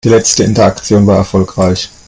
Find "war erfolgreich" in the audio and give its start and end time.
1.05-1.91